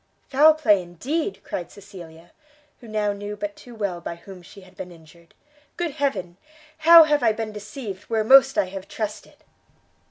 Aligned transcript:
"Foul 0.29 0.55
play 0.55 0.81
indeed!" 0.81 1.43
cried 1.43 1.69
Cecilia, 1.69 2.31
who 2.79 2.87
now 2.87 3.13
knew 3.13 3.35
but 3.37 3.55
too 3.55 3.75
well 3.75 4.01
by 4.01 4.15
whom 4.15 4.41
she 4.41 4.61
had 4.61 4.75
been 4.75 4.91
injured. 4.91 5.35
"Good 5.77 5.91
heaven, 5.91 6.37
how 6.79 7.03
have 7.03 7.21
I 7.21 7.33
been 7.33 7.51
deceived, 7.51 8.05
where 8.05 8.23
most 8.23 8.57
I 8.57 8.65
have 8.65 8.87
trusted!" 8.87 9.43